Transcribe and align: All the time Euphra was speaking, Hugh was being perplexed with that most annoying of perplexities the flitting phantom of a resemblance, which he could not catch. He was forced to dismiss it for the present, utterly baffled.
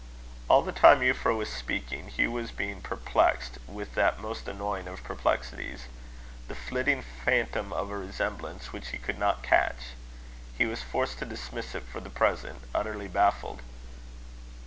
All 0.47 0.63
the 0.63 0.71
time 0.71 1.01
Euphra 1.01 1.37
was 1.37 1.47
speaking, 1.47 2.07
Hugh 2.07 2.31
was 2.31 2.49
being 2.51 2.81
perplexed 2.81 3.59
with 3.67 3.93
that 3.93 4.19
most 4.19 4.47
annoying 4.47 4.87
of 4.87 5.03
perplexities 5.03 5.81
the 6.47 6.55
flitting 6.55 7.03
phantom 7.03 7.71
of 7.71 7.91
a 7.91 7.97
resemblance, 7.99 8.73
which 8.73 8.87
he 8.87 8.97
could 8.97 9.19
not 9.19 9.43
catch. 9.43 9.89
He 10.57 10.65
was 10.65 10.81
forced 10.81 11.19
to 11.19 11.25
dismiss 11.25 11.75
it 11.75 11.83
for 11.83 11.99
the 11.99 12.09
present, 12.09 12.63
utterly 12.73 13.09
baffled. 13.09 13.61